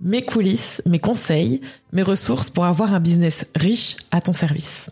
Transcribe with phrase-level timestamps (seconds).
[0.00, 1.60] mes coulisses, mes conseils,
[1.92, 4.90] mes ressources pour avoir un business riche à ton service.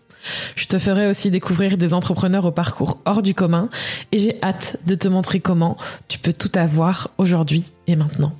[0.55, 3.69] Je te ferai aussi découvrir des entrepreneurs au parcours hors du commun
[4.11, 8.33] et j'ai hâte de te montrer comment tu peux tout avoir aujourd'hui et maintenant.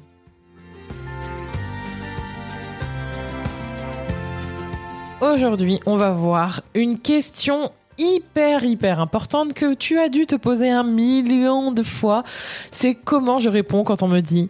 [5.21, 10.69] Aujourd'hui, on va voir une question hyper hyper importante que tu as dû te poser
[10.69, 12.23] un million de fois.
[12.71, 14.49] C'est comment je réponds quand on me dit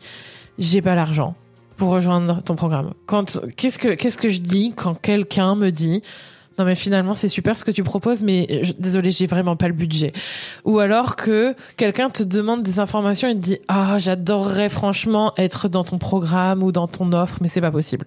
[0.59, 1.35] j'ai pas l'argent?
[1.79, 2.93] Pour rejoindre ton programme.
[3.07, 6.01] Quand qu'est-ce que je dis quand quelqu'un me dit
[6.59, 9.73] non mais finalement c'est super ce que tu proposes mais désolé j'ai vraiment pas le
[9.73, 10.11] budget.
[10.65, 15.69] Ou alors que quelqu'un te demande des informations et te dit ah j'adorerais franchement être
[15.69, 18.05] dans ton programme ou dans ton offre mais c'est pas possible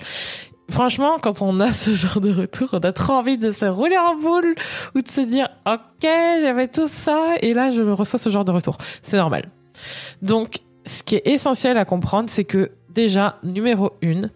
[0.71, 3.97] franchement quand on a ce genre de retour on a trop envie de se rouler
[3.97, 4.55] en boule
[4.95, 6.07] ou de se dire ok
[6.43, 9.51] j'avais tout ça et là je reçois ce genre de retour c'est normal.
[10.21, 14.31] Donc ce qui est essentiel à comprendre c'est que déjà numéro une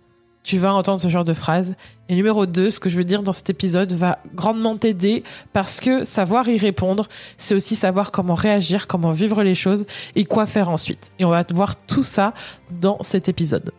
[0.46, 1.74] tu vas entendre ce genre de phrase.
[2.08, 5.80] Et numéro 2, ce que je veux dire dans cet épisode va grandement t'aider parce
[5.80, 10.46] que savoir y répondre, c'est aussi savoir comment réagir, comment vivre les choses et quoi
[10.46, 11.10] faire ensuite.
[11.18, 12.32] Et on va voir tout ça
[12.70, 13.72] dans cet épisode.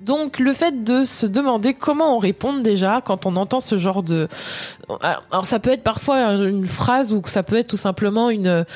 [0.00, 4.02] Donc le fait de se demander comment on répond déjà quand on entend ce genre
[4.02, 4.26] de...
[5.30, 8.66] Alors ça peut être parfois une phrase ou ça peut être tout simplement une...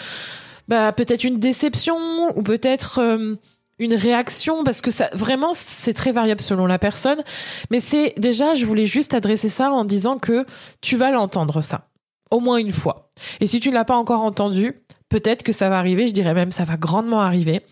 [0.69, 1.97] Bah, peut-être une déception
[2.37, 3.01] ou peut-être...
[3.01, 3.35] Euh,
[3.79, 7.23] une réaction parce que ça vraiment c'est très variable selon la personne.
[7.71, 10.47] Mais c'est déjà je voulais juste adresser ça en disant que
[10.81, 11.89] tu vas l'entendre ça.
[12.31, 13.11] Au moins une fois.
[13.41, 16.07] Et si tu ne l'as pas encore entendu peut-être que ça va arriver.
[16.07, 17.63] Je dirais même ça va grandement arriver.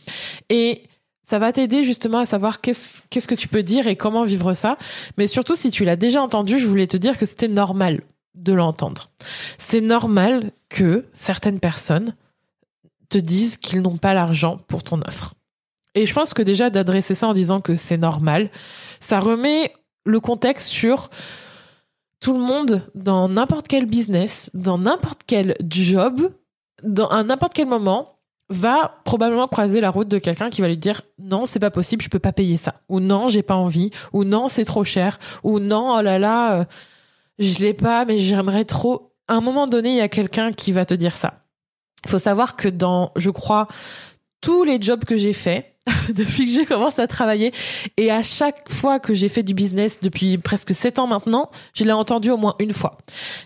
[0.48, 0.84] Et
[1.26, 4.52] ça va t'aider justement à savoir qu'est-ce qu'est-ce que tu peux dire et comment vivre
[4.54, 4.76] ça.
[5.16, 8.02] Mais surtout si tu l'as déjà entendu je voulais te dire que c'était normal
[8.34, 9.10] de l'entendre.
[9.58, 12.14] C'est normal que certaines personnes
[13.08, 15.34] te disent qu'ils n'ont pas l'argent pour ton offre
[15.94, 18.50] et je pense que déjà d'adresser ça en disant que c'est normal,
[19.00, 19.72] ça remet
[20.04, 21.10] le contexte sur
[22.20, 26.32] tout le monde dans n'importe quel business, dans n'importe quel job,
[26.82, 28.18] dans à n'importe quel moment
[28.50, 32.02] va probablement croiser la route de quelqu'un qui va lui dire non c'est pas possible
[32.02, 35.18] je peux pas payer ça ou non j'ai pas envie ou non c'est trop cher
[35.42, 36.64] ou non oh là là euh,
[37.38, 40.72] je l'ai pas mais j'aimerais trop à un moment donné il y a quelqu'un qui
[40.72, 41.44] va te dire ça.
[42.04, 43.68] Il faut savoir que dans je crois
[44.40, 45.73] tous les jobs que j'ai faits
[46.14, 47.52] depuis que j'ai commencé à travailler.
[47.96, 51.84] Et à chaque fois que j'ai fait du business depuis presque sept ans maintenant, je
[51.84, 52.98] l'ai entendu au moins une fois.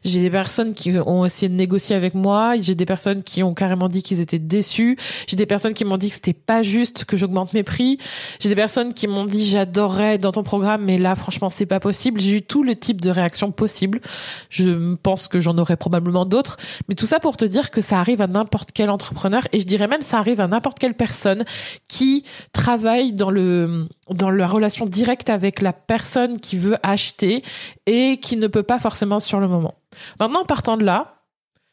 [0.05, 2.55] J'ai des personnes qui ont essayé de négocier avec moi.
[2.61, 4.97] J'ai des personnes qui ont carrément dit qu'ils étaient déçus.
[5.27, 7.99] J'ai des personnes qui m'ont dit que c'était pas juste que j'augmente mes prix.
[8.39, 11.81] J'ai des personnes qui m'ont dit j'adorerais dans ton programme, mais là franchement c'est pas
[11.81, 12.21] possible.
[12.21, 14.01] J'ai eu tout le type de réactions possibles.
[14.49, 16.57] Je pense que j'en aurais probablement d'autres.
[16.89, 19.67] Mais tout ça pour te dire que ça arrive à n'importe quel entrepreneur et je
[19.67, 21.45] dirais même ça arrive à n'importe quelle personne
[21.89, 27.43] qui travaille dans le dans la relation directe avec la personne qui veut acheter
[27.87, 29.75] et qui ne peut pas forcément sur le moment.
[30.21, 31.23] Maintenant, partant de là,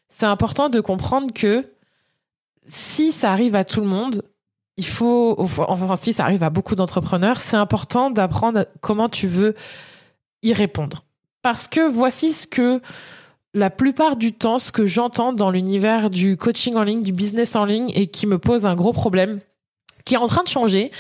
[0.10, 1.66] c'est important de comprendre que
[2.68, 4.24] si ça arrive à tout le monde,
[4.78, 9.56] il faut, enfin, si ça arrive à beaucoup d'entrepreneurs, c'est important d'apprendre comment tu veux
[10.42, 11.04] y répondre.
[11.42, 12.82] Parce que voici ce que
[13.54, 17.56] la plupart du temps, ce que j'entends dans l'univers du coaching en ligne, du business
[17.56, 19.40] en ligne et qui me pose un gros problème,
[20.06, 20.92] qui est en train de changer,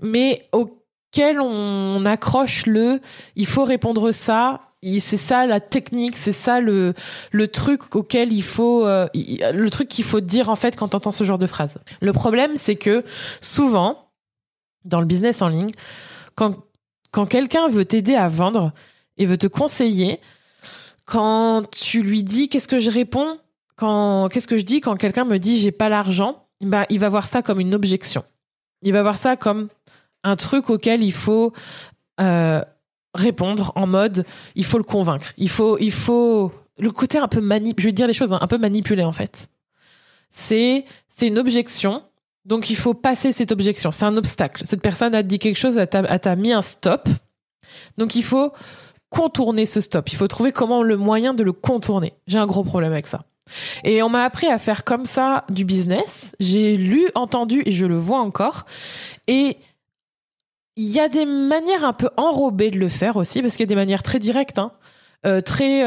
[0.00, 3.00] mais auquel on accroche le
[3.36, 4.60] il faut répondre ça
[4.98, 6.94] c'est ça la technique, c'est ça le
[7.30, 10.96] le truc auquel il faut euh, le truc qu'il faut dire en fait quand tu
[10.96, 11.78] entends ce genre de phrase.
[12.00, 13.04] Le problème c'est que
[13.40, 14.10] souvent
[14.84, 15.70] dans le business en ligne
[16.34, 16.56] quand
[17.12, 18.72] quand quelqu'un veut t'aider à vendre
[19.18, 20.18] et veut te conseiller
[21.04, 23.38] quand tu lui dis qu'est-ce que je réponds?
[23.76, 24.80] Quand qu'est-ce que je dis?
[24.80, 28.24] Quand quelqu'un me dit j'ai pas l'argent bah il va voir ça comme une objection
[28.82, 29.68] il va voir ça comme
[30.24, 31.52] un truc auquel il faut
[32.20, 32.62] euh,
[33.14, 34.24] répondre en mode
[34.54, 35.32] il faut le convaincre.
[35.36, 38.38] Il faut, il faut le côté un peu manip, je vais dire les choses hein,
[38.40, 39.48] un peu manipulé en fait.
[40.30, 42.02] C'est c'est une objection,
[42.44, 43.90] donc il faut passer cette objection.
[43.90, 44.62] C'est un obstacle.
[44.66, 47.08] Cette personne a dit quelque chose, elle t'a mis un stop,
[47.98, 48.52] donc il faut
[49.10, 50.10] contourner ce stop.
[50.10, 52.14] Il faut trouver comment le moyen de le contourner.
[52.26, 53.20] J'ai un gros problème avec ça.
[53.84, 56.34] Et on m'a appris à faire comme ça du business.
[56.40, 58.66] J'ai lu, entendu et je le vois encore.
[59.26, 59.56] Et
[60.76, 63.68] il y a des manières un peu enrobées de le faire aussi, parce qu'il y
[63.68, 64.58] a des manières très directes.
[64.58, 64.72] Hein.
[65.26, 65.84] euh, très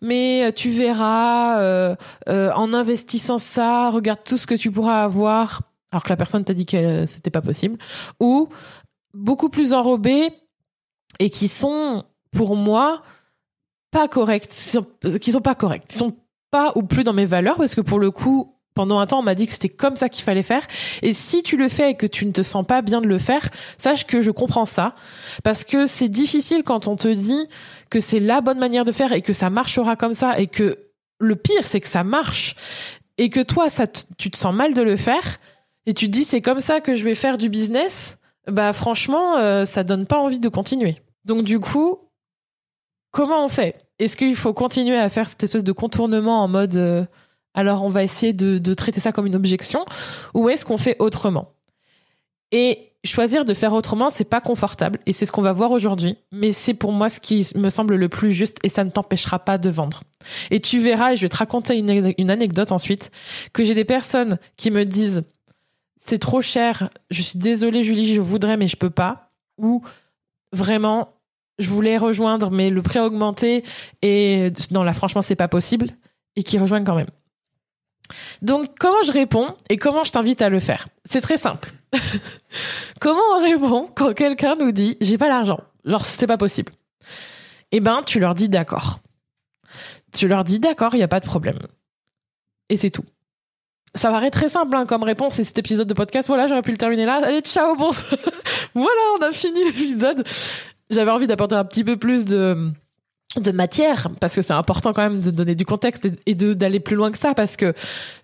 [0.00, 1.96] mais tu verras
[2.26, 5.62] en investissant ça, regarde tout ce que tu pourras avoir
[5.96, 7.78] alors que la personne t'a dit que c'était pas possible
[8.20, 8.48] ou
[9.14, 10.30] beaucoup plus enrobés
[11.18, 13.02] et qui sont pour moi
[13.90, 14.48] pas corrects,
[15.20, 15.54] qui sont pas
[15.88, 16.16] sont
[16.74, 19.34] ou plus dans mes valeurs parce que pour le coup pendant un temps, on m'a
[19.34, 20.64] dit que c'était comme ça qu'il fallait faire.
[21.02, 23.18] Et si tu le fais et que tu ne te sens pas bien de le
[23.18, 23.48] faire,
[23.78, 24.94] sache que je comprends ça.
[25.42, 27.48] Parce que c'est difficile quand on te dit
[27.90, 30.78] que c'est la bonne manière de faire et que ça marchera comme ça et que
[31.18, 32.54] le pire, c'est que ça marche
[33.16, 35.38] et que toi, ça tu te sens mal de le faire
[35.86, 38.18] et tu te dis c'est comme ça que je vais faire du business.
[38.46, 41.00] Bah franchement, euh, ça donne pas envie de continuer.
[41.24, 41.98] Donc du coup,
[43.16, 43.78] comment on fait?
[43.98, 47.06] Est-ce qu'il faut continuer à faire cette espèce de contournement en mode euh,
[47.54, 49.86] alors on va essayer de, traiter ça comme une objection,
[50.34, 51.54] ou est-ce qu'on fait autrement?
[52.52, 56.18] Et choisir de faire autrement, c'est pas confortable, et c'est ce qu'on va voir aujourd'hui,
[56.30, 59.38] mais c'est pour moi ce qui me semble le plus juste, et ça ne t'empêchera
[59.38, 60.02] pas de vendre.
[60.50, 63.10] Et tu verras, et je vais te raconter une, anecdote ensuite,
[63.54, 65.22] que j'ai des personnes qui me disent
[66.04, 69.82] c'est trop cher, je suis désolée Julie, je voudrais mais je peux pas, ou
[70.52, 71.15] vraiment
[71.58, 73.64] je voulais rejoindre mais le prix a augmenté
[74.02, 75.90] et non là franchement c'est pas possible
[76.36, 77.10] et qui rejoignent quand même.
[78.42, 80.88] Donc, comment je réponds et comment je t'invite à le faire?
[81.04, 81.72] C'est très simple.
[83.00, 86.72] comment on répond quand quelqu'un nous dit j'ai pas l'argent Genre, c'est pas possible.
[87.72, 88.98] Eh ben, tu leur dis d'accord.
[90.12, 91.58] Tu leur dis d'accord, il n'y a pas de problème.
[92.68, 93.04] Et c'est tout.
[93.94, 96.28] Ça paraît très simple hein, comme réponse et cet épisode de podcast.
[96.28, 97.20] Voilà, j'aurais pu le terminer là.
[97.24, 97.90] Allez, ciao, bon.
[98.74, 100.26] voilà, on a fini l'épisode.
[100.90, 102.72] J'avais envie d'apporter un petit peu plus de
[103.34, 106.96] de matière parce que c'est important quand même de donner du contexte et d'aller plus
[106.96, 107.74] loin que ça parce que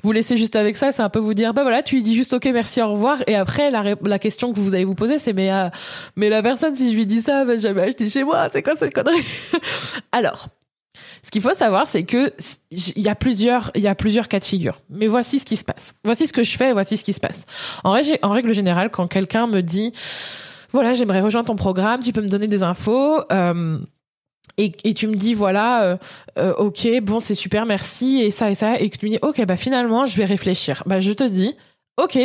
[0.02, 2.14] vous laissez juste avec ça c'est un peu vous dire bah voilà tu lui dis
[2.14, 5.18] juste ok merci au revoir et après la, la question que vous allez vous poser
[5.18, 5.68] c'est mais euh,
[6.16, 8.74] mais la personne si je lui dis ça va jamais acheter chez moi c'est quoi
[8.76, 9.24] cette connerie?
[10.12, 10.48] Alors
[11.22, 12.32] ce qu'il faut savoir c'est que
[12.70, 14.78] il y a plusieurs il y a plusieurs cas de figure.
[14.88, 15.94] Mais voici ce qui se passe.
[16.04, 17.42] Voici ce que je fais voici ce qui se passe.
[17.84, 19.92] En règle en règle générale quand quelqu'un me dit
[20.72, 23.78] voilà j'aimerais rejoindre ton programme tu peux me donner des infos euh,
[24.58, 25.96] et, tu me dis voilà euh,
[26.38, 29.18] euh, ok bon c'est super merci et ça et ça et que tu me dis
[29.22, 30.82] ok bah finalement je vais réfléchir.
[30.86, 31.56] Bah je te dis
[31.96, 32.18] ok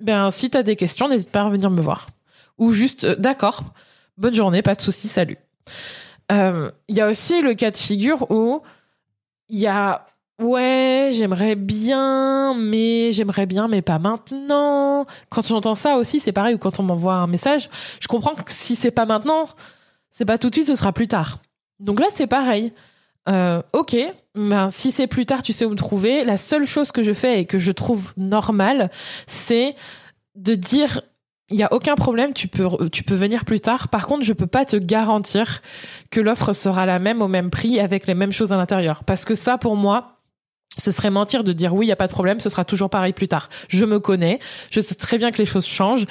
[0.00, 2.08] ben si t'as des questions n'hésite pas à revenir me voir.
[2.58, 3.62] Ou juste d'accord
[4.18, 5.38] bonne journée pas de souci salut.
[6.30, 8.62] Il y a aussi le cas de figure où
[9.48, 10.04] il y a
[10.40, 16.54] ouais j'aimerais bien mais j'aimerais bien mais pas maintenant quand j'entends ça aussi c'est pareil
[16.54, 19.46] ou quand on m'envoie un message je comprends que si c'est pas maintenant
[20.16, 21.40] c'est pas tout de suite, ce sera plus tard.
[21.78, 22.72] Donc là, c'est pareil.
[23.28, 23.98] Euh, ok,
[24.34, 26.24] ben, si c'est plus tard, tu sais où me trouver.
[26.24, 28.90] La seule chose que je fais et que je trouve normale,
[29.26, 29.76] c'est
[30.36, 31.02] de dire
[31.50, 33.88] il y a aucun problème, tu peux tu peux venir plus tard.
[33.88, 35.60] Par contre, je peux pas te garantir
[36.10, 39.26] que l'offre sera la même au même prix avec les mêmes choses à l'intérieur parce
[39.26, 40.15] que ça pour moi,
[40.78, 42.90] ce serait mentir de dire oui, il y a pas de problème, ce sera toujours
[42.90, 43.48] pareil plus tard.
[43.68, 44.38] Je me connais,
[44.70, 46.06] je sais très bien que les choses changent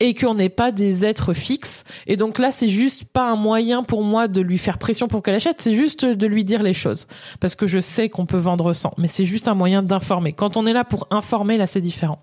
[0.00, 1.84] et qu'on n'est pas des êtres fixes.
[2.06, 5.22] Et donc là, c'est juste pas un moyen pour moi de lui faire pression pour
[5.22, 7.06] qu'elle achète, c'est juste de lui dire les choses
[7.40, 10.32] parce que je sais qu'on peut vendre sans, mais c'est juste un moyen d'informer.
[10.32, 12.18] Quand on est là pour informer, là c'est différent.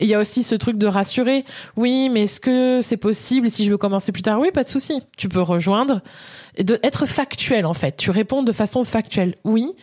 [0.00, 1.44] Et il y a aussi ce truc de rassurer.
[1.76, 4.40] Oui, mais est-ce que c'est possible si je veux commencer plus tard?
[4.40, 5.02] Oui, pas de souci.
[5.16, 6.00] Tu peux rejoindre
[6.56, 7.96] et de être factuel en fait.
[7.96, 9.34] Tu réponds de façon factuelle.
[9.44, 9.74] Oui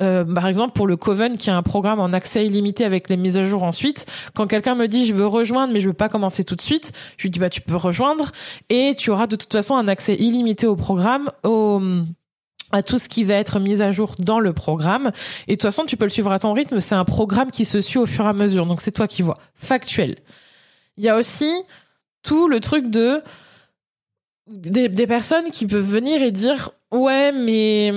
[0.00, 3.16] euh, par exemple pour le Coven qui a un programme en accès illimité avec les
[3.16, 6.08] mises à jour ensuite quand quelqu'un me dit je veux rejoindre mais je veux pas
[6.08, 8.32] commencer tout de suite je lui dis bah tu peux rejoindre
[8.70, 11.28] et tu auras de toute façon un accès illimité au programme
[12.72, 15.12] à tout ce qui va être mis à jour dans le programme.
[15.46, 16.80] Et de toute façon, tu peux le suivre à ton rythme.
[16.80, 18.66] C'est un programme qui se suit au fur et à mesure.
[18.66, 19.38] Donc, c'est toi qui vois.
[19.54, 20.16] Factuel.
[20.96, 21.52] Il y a aussi
[22.22, 23.22] tout le truc de
[24.48, 27.92] des personnes qui peuvent venir et dire ouais, mais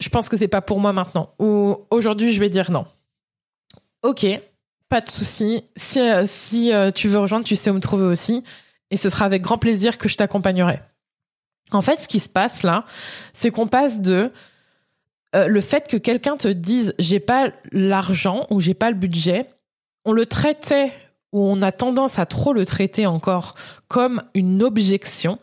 [0.00, 1.34] je pense que c'est pas pour moi maintenant.
[1.38, 2.86] Ou aujourd'hui, je vais dire non.
[4.02, 4.26] Ok,
[4.88, 5.64] pas de souci.
[5.76, 8.42] Si, euh, si euh, tu veux rejoindre, tu sais où me trouver aussi.
[8.90, 10.80] Et ce sera avec grand plaisir que je t'accompagnerai.
[11.72, 12.84] En fait, ce qui se passe là,
[13.32, 14.30] c'est qu'on passe de
[15.34, 19.48] euh, le fait que quelqu'un te dise j'ai pas l'argent ou j'ai pas le budget,
[20.04, 20.92] on le traitait
[21.32, 23.54] ou on a tendance à trop le traiter encore
[23.88, 25.38] comme une objection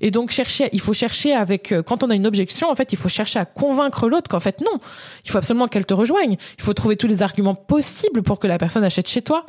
[0.00, 2.92] et donc chercher, il faut chercher avec euh, quand on a une objection, en fait,
[2.92, 4.78] il faut chercher à convaincre l'autre qu'en fait non,
[5.24, 6.36] il faut absolument qu'elle te rejoigne.
[6.58, 9.44] Il faut trouver tous les arguments possibles pour que la personne achète chez toi.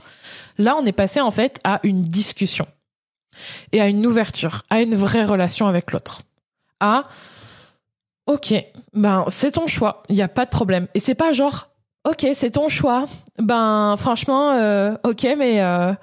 [0.58, 2.68] Là, on est passé en fait à une discussion
[3.72, 6.22] et à une ouverture, à une vraie relation avec l'autre.
[6.80, 7.06] À
[8.28, 8.54] OK,
[8.94, 10.88] ben c'est ton choix, il n'y a pas de problème.
[10.94, 11.70] Et c'est pas genre
[12.06, 13.06] OK, c'est ton choix.
[13.40, 15.94] Ben franchement euh, OK mais euh,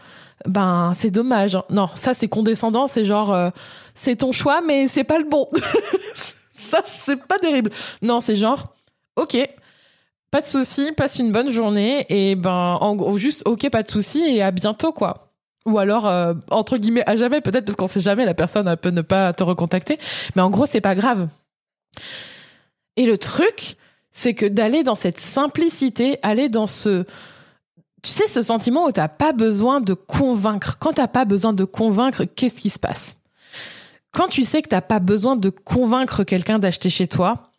[0.46, 1.58] ben c'est dommage.
[1.70, 3.50] Non, ça c'est condescendant, c'est genre euh,
[3.94, 5.48] c'est ton choix mais c'est pas le bon.
[6.66, 7.70] ça, c'est pas terrible.
[8.02, 8.74] Non, c'est genre,
[9.16, 9.36] ok,
[10.30, 13.90] pas de souci, passe une bonne journée et ben, en gros, juste, ok, pas de
[13.90, 15.32] souci et à bientôt, quoi.
[15.64, 18.90] Ou alors, euh, entre guillemets, à jamais, peut-être parce qu'on sait jamais, la personne peut
[18.90, 19.98] ne pas te recontacter.
[20.34, 21.28] Mais en gros, c'est pas grave.
[22.96, 23.76] Et le truc,
[24.12, 27.04] c'est que d'aller dans cette simplicité, aller dans ce,
[28.06, 30.78] tu sais, ce sentiment où t'as pas besoin de convaincre.
[30.78, 33.16] Quand t'as pas besoin de convaincre, qu'est-ce qui se passe?
[34.12, 37.50] Quand tu sais que t'as pas besoin de convaincre quelqu'un d'acheter chez toi,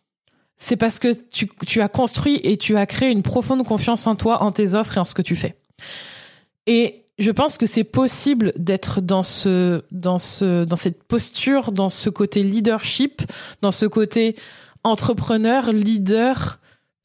[0.56, 4.16] c'est parce que tu, tu as construit et tu as créé une profonde confiance en
[4.16, 5.54] toi, en tes offres et en ce que tu fais.
[6.66, 13.20] Et je pense que c'est possible d'être dans cette posture, dans ce côté leadership,
[13.60, 14.34] dans ce côté
[14.82, 16.58] entrepreneur, leader,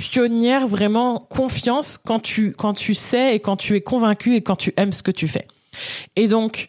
[0.10, 4.56] pionnière, vraiment confiance quand tu, quand tu sais et quand tu es convaincu et quand
[4.56, 5.48] tu aimes ce que tu fais.
[6.16, 6.68] Et donc,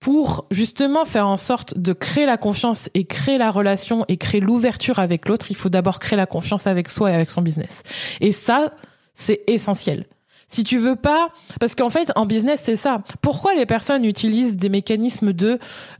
[0.00, 4.40] pour justement faire en sorte de créer la confiance et créer la relation et créer
[4.40, 7.82] l'ouverture avec l'autre, il faut d'abord créer la confiance avec soi et avec son business.
[8.20, 8.72] Et ça,
[9.14, 10.06] c'est essentiel.
[10.48, 11.28] Si tu veux pas,
[11.60, 13.02] parce qu'en fait, en business, c'est ça.
[13.20, 15.58] Pourquoi les personnes utilisent des mécanismes de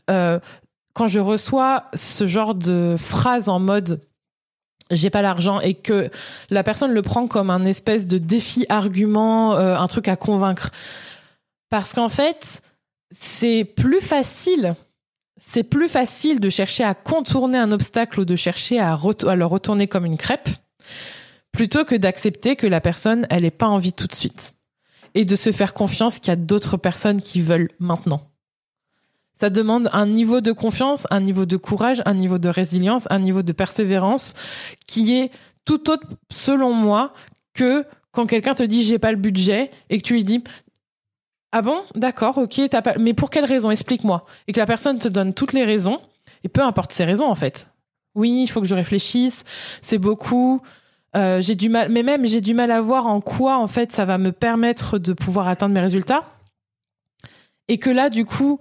[0.08, 0.40] euh,
[0.94, 4.00] quand je reçois ce genre de phrase en mode
[4.90, 6.10] j'ai pas l'argent et que
[6.50, 10.70] la personne le prend comme un espèce de défi argument, euh, un truc à convaincre.
[11.68, 12.62] Parce qu'en fait,
[13.10, 14.74] c'est plus facile.
[15.40, 19.46] C'est plus facile de chercher à contourner un obstacle ou de chercher à, à le
[19.46, 20.48] retourner comme une crêpe
[21.52, 24.54] plutôt que d'accepter que la personne, elle n'ait pas envie tout de suite.
[25.14, 28.29] Et de se faire confiance qu'il y a d'autres personnes qui veulent maintenant.
[29.40, 33.18] Ça demande un niveau de confiance, un niveau de courage, un niveau de résilience, un
[33.18, 34.34] niveau de persévérance
[34.86, 35.30] qui est
[35.64, 37.14] tout autre, selon moi,
[37.54, 40.44] que quand quelqu'un te dit j'ai pas le budget et que tu lui dis
[41.52, 41.80] ah bon?
[41.94, 43.70] D'accord ok t'as pas mais pour quelle raison?
[43.70, 44.26] Explique-moi.
[44.46, 46.00] Et que la personne te donne toutes les raisons
[46.44, 47.70] et peu importe ses raisons en fait.
[48.14, 49.44] Oui il faut que je réfléchisse
[49.80, 50.60] c'est beaucoup
[51.16, 53.90] euh, j'ai du mal mais même j'ai du mal à voir en quoi en fait
[53.90, 56.24] ça va me permettre de pouvoir atteindre mes résultats.
[57.68, 58.60] Et que là du coup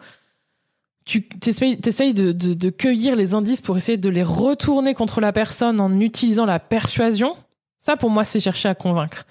[1.10, 5.82] tu essayes, de, de, cueillir les indices pour essayer de les retourner contre la personne
[5.82, 7.36] en utilisant la persuasion.
[7.80, 9.26] Ça, pour moi, c'est chercher à convaincre.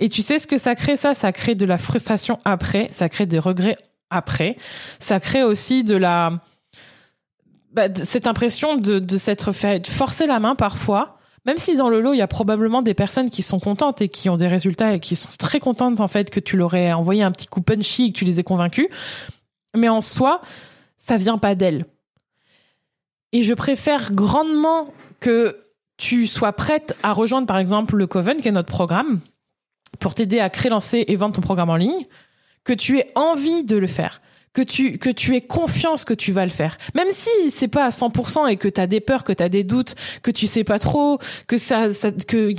[0.00, 1.12] Et tu sais ce que ça crée, ça?
[1.12, 3.76] Ça crée de la frustration après, ça crée des regrets
[4.08, 4.56] après,
[4.98, 6.40] ça crée aussi de la...
[7.72, 12.00] Bah, cette impression de, de s'être fait forcer la main parfois, même si dans le
[12.00, 14.94] lot, il y a probablement des personnes qui sont contentes et qui ont des résultats
[14.94, 17.60] et qui sont très contentes en fait que tu leur aies envoyé un petit coup
[17.60, 18.88] punchy et que tu les aies convaincus.
[19.76, 20.40] Mais en soi,
[21.06, 21.84] ça vient pas d'elle.
[23.32, 28.48] Et je préfère grandement que tu sois prête à rejoindre par exemple le Coven, qui
[28.48, 29.20] est notre programme,
[30.00, 32.06] pour t'aider à créer, lancer et vendre ton programme en ligne,
[32.64, 34.22] que tu aies envie de le faire
[34.54, 36.78] que tu que tu aies confiance que tu vas le faire.
[36.94, 39.48] Même si c'est pas à 100% et que tu as des peurs, que tu as
[39.48, 41.18] des doutes, que tu sais pas trop,
[41.48, 42.52] que ça, ça que,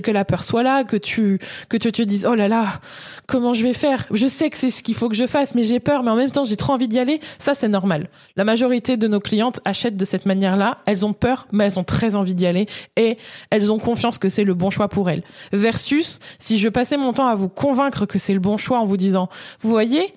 [0.00, 1.38] que la peur soit là, que tu
[1.68, 2.80] que tu te dises "Oh là là,
[3.26, 4.06] comment je vais faire?
[4.10, 6.16] Je sais que c'est ce qu'il faut que je fasse, mais j'ai peur, mais en
[6.16, 8.08] même temps, j'ai trop envie d'y aller." Ça c'est normal.
[8.34, 11.84] La majorité de nos clientes achètent de cette manière-là, elles ont peur, mais elles ont
[11.84, 13.18] très envie d'y aller et
[13.50, 15.22] elles ont confiance que c'est le bon choix pour elles.
[15.52, 18.84] Versus si je passais mon temps à vous convaincre que c'est le bon choix en
[18.84, 19.28] vous disant
[19.60, 20.12] "Vous voyez,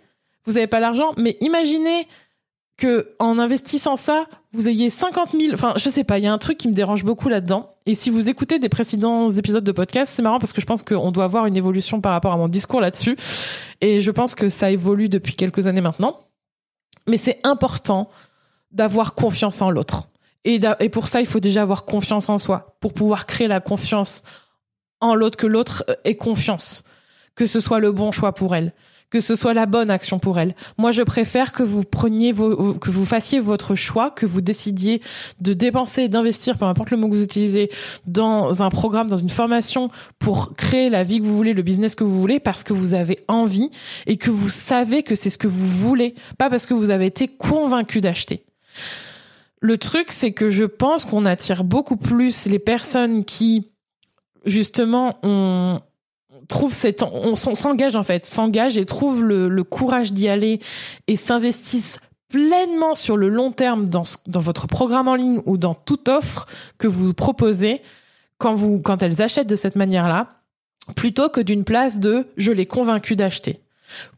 [0.50, 2.08] vous n'avez pas l'argent, mais imaginez
[2.78, 5.54] que en investissant ça, vous ayez 50 000.
[5.54, 7.76] Enfin, je sais pas, il y a un truc qui me dérange beaucoup là-dedans.
[7.86, 10.82] Et si vous écoutez des précédents épisodes de podcast, c'est marrant parce que je pense
[10.82, 13.16] qu'on doit avoir une évolution par rapport à mon discours là-dessus.
[13.82, 16.20] Et je pense que ça évolue depuis quelques années maintenant.
[17.08, 18.10] Mais c'est important
[18.72, 20.10] d'avoir confiance en l'autre.
[20.46, 23.60] Et, et pour ça, il faut déjà avoir confiance en soi pour pouvoir créer la
[23.60, 24.24] confiance
[25.02, 26.84] en l'autre, que l'autre ait confiance,
[27.36, 28.74] que ce soit le bon choix pour elle
[29.10, 30.56] que ce soit la bonne action pour elle.
[30.78, 35.02] Moi, je préfère que vous preniez vos, que vous fassiez votre choix, que vous décidiez
[35.42, 37.70] de dépenser, d'investir, peu importe le mot que vous utilisez,
[38.06, 39.90] dans un programme, dans une formation
[40.20, 42.94] pour créer la vie que vous voulez, le business que vous voulez, parce que vous
[42.94, 43.70] avez envie
[44.06, 47.08] et que vous savez que c'est ce que vous voulez, pas parce que vous avez
[47.08, 48.44] été convaincu d'acheter.
[49.62, 53.72] Le truc, c'est que je pense qu'on attire beaucoup plus les personnes qui,
[54.46, 55.82] justement, ont,
[56.50, 60.60] trouve cette, on s'engage en fait, s'engage et trouve le, courage d'y aller
[61.08, 65.74] et s'investissent pleinement sur le long terme dans, dans votre programme en ligne ou dans
[65.74, 67.82] toute offre que vous proposez
[68.38, 70.42] quand vous, quand elles achètent de cette manière-là,
[70.96, 73.62] plutôt que d'une place de je l'ai convaincu d'acheter.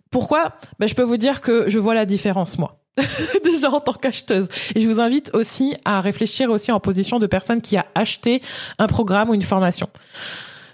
[0.10, 0.54] Pourquoi?
[0.80, 2.82] Ben, Je peux vous dire que je vois la différence, moi.
[3.44, 4.48] déjà en tant qu'acheteuse.
[4.76, 8.42] Et je vous invite aussi à réfléchir aussi en position de personne qui a acheté
[8.80, 9.90] un programme ou une formation.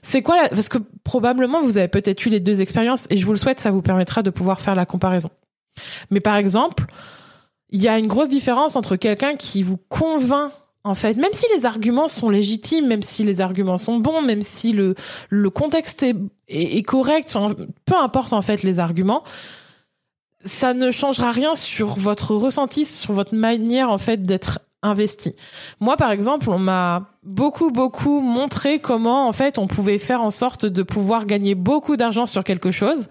[0.08, 0.48] C'est quoi la...
[0.48, 3.60] Parce que probablement vous avez peut-être eu les deux expériences et je vous le souhaite,
[3.60, 5.30] ça vous permettra de pouvoir faire la comparaison.
[6.12, 6.86] Mais par exemple,
[7.72, 10.54] il y a une grosse différence entre quelqu'un qui vous convainc
[10.86, 14.42] En fait, même si les arguments sont légitimes, même si les arguments sont bons, même
[14.42, 14.96] si le,
[15.28, 16.16] le contexte est,
[16.48, 17.38] est, correct,
[17.86, 19.26] peu importe en fait les arguments,
[20.46, 25.36] ça ne changera rien sur votre ressenti, sur votre manière en fait d'être investi.
[25.79, 30.31] Moi, par exemple, on m'a beaucoup, beaucoup montré comment, en fait, on pouvait faire en
[30.31, 33.10] sorte de pouvoir gagner beaucoup d'argent sur quelque chose.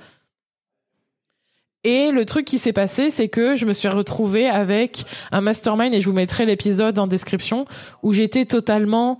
[1.84, 5.94] Et le truc qui s'est passé, c'est que je me suis retrouvée avec un mastermind,
[5.94, 7.64] et je vous mettrai l'épisode en description,
[8.02, 9.18] où j'étais totalement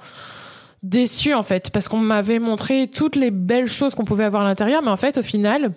[0.82, 4.46] déçue, en fait, parce qu'on m'avait montré toutes les belles choses qu'on pouvait avoir à
[4.46, 5.72] l'intérieur, mais en fait, au final,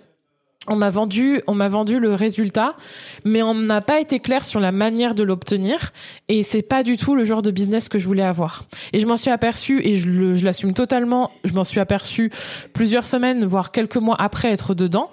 [0.68, 2.76] on m'a vendu, on m'a vendu le résultat,
[3.24, 5.90] mais on n'a pas été clair sur la manière de l'obtenir,
[6.28, 8.64] et c'est pas du tout le genre de business que je voulais avoir.
[8.92, 12.30] Et je m'en suis aperçue, et je, l'assume totalement, je m'en suis aperçue
[12.74, 15.10] plusieurs semaines, voire quelques mois après être dedans,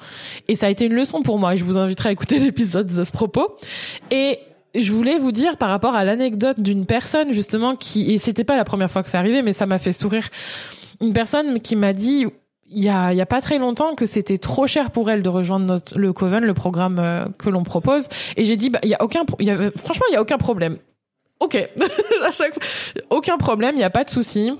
[0.49, 2.91] et ça a été une leçon pour moi, et je vous inviterai à écouter l'épisode
[2.99, 3.57] à ce propos.
[4.11, 4.39] Et
[4.75, 8.57] je voulais vous dire par rapport à l'anecdote d'une personne justement qui, et c'était pas
[8.57, 10.27] la première fois que ça arrivait, mais ça m'a fait sourire,
[10.99, 12.25] une personne qui m'a dit
[12.69, 15.29] il y a, y a pas très longtemps que c'était trop cher pour elle de
[15.29, 18.09] rejoindre notre, le Coven, le programme euh, que l'on propose.
[18.35, 20.77] Et j'ai dit, bah, y a aucun, y a, franchement, il y a aucun problème.
[21.39, 21.55] Ok,
[22.25, 22.55] à chaque
[23.09, 24.51] aucun problème, il n'y a pas de souci.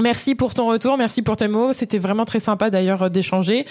[0.00, 1.72] Merci pour ton retour, merci pour tes mots.
[1.72, 3.66] C'était vraiment très sympa d'ailleurs euh, d'échanger.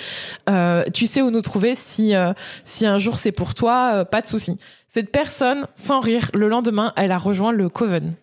[0.49, 2.33] Euh, tu sais où nous trouver si euh,
[2.65, 4.57] si un jour c'est pour toi, pas de souci.
[4.87, 8.13] Cette personne, sans rire, le lendemain, elle a rejoint le Coven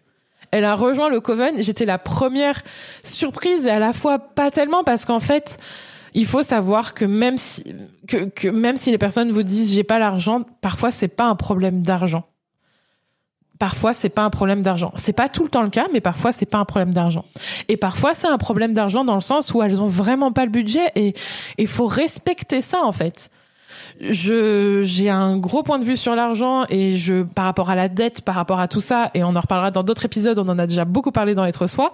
[0.54, 1.60] elle a rejoint le Coven.
[1.60, 2.62] J'étais la première
[3.02, 5.58] surprise et à la fois pas tellement parce qu'en fait,
[6.14, 11.08] il faut savoir que même si les personnes vous disent j'ai pas l'argent, parfois c'est
[11.08, 12.22] pas un problème d'argent.
[13.58, 14.92] Parfois c'est pas un problème d'argent.
[14.94, 17.24] C'est pas tout le temps le cas, mais parfois c'est pas un problème d'argent.
[17.66, 20.52] Et parfois c'est un problème d'argent dans le sens où elles ont vraiment pas le
[20.52, 21.14] budget et
[21.58, 23.28] il faut respecter ça en fait
[24.00, 27.88] je j'ai un gros point de vue sur l'argent et je par rapport à la
[27.88, 30.58] dette, par rapport à tout ça et on en reparlera dans d'autres épisodes, on en
[30.58, 31.92] a déjà beaucoup parlé dans être soi,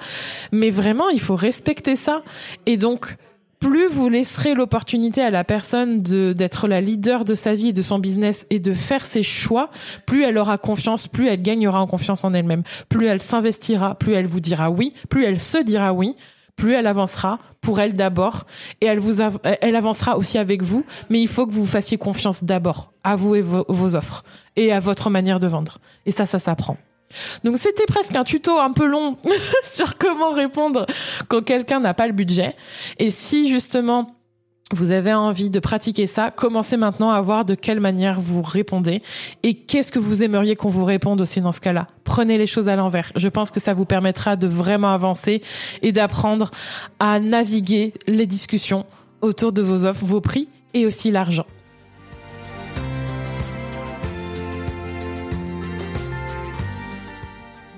[0.53, 2.23] mais vraiment il faut respecter ça.
[2.67, 3.17] Et donc
[3.61, 7.73] plus vous laisserez l'opportunité à la personne de d'être la leader de sa vie et
[7.73, 9.71] de son business et de faire ses choix,
[10.07, 14.15] plus elle aura confiance, plus elle gagnera en confiance en elle-même, plus elle s'investira, plus
[14.15, 16.17] elle vous dira oui, plus elle se dira oui
[16.61, 18.45] plus elle avancera pour elle d'abord
[18.81, 22.45] et elle vous elle avancera aussi avec vous mais il faut que vous fassiez confiance
[22.45, 24.25] d'abord à vous et vos, offres
[24.57, 25.79] et à votre manière de vendre.
[26.05, 26.77] Et ça ça s'apprend.
[27.43, 29.17] Donc c'était presque un tuto un peu long
[29.65, 30.87] sur comment répondre
[31.29, 32.55] quand quelqu'un n'a pas le budget.
[32.99, 34.20] Et si justement
[34.75, 39.03] vous avez envie de pratiquer ça, commencez maintenant à voir de quelle manière vous répondez
[39.43, 41.89] et qu'est-ce que vous aimeriez qu'on vous réponde aussi dans ce cas-là.
[42.05, 43.13] Prenez les choses à l'envers.
[43.17, 45.43] Je pense que ça vous permettra de vraiment avancer
[45.83, 46.51] et d'apprendre
[46.99, 48.87] à naviguer les discussions
[49.21, 51.47] autour de vos offres, vos prix et aussi l'argent.